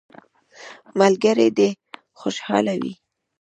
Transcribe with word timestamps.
ملګري 0.99 1.47
دي 1.57 1.69
خوشحاله 2.19 2.73
وي. 2.81 2.93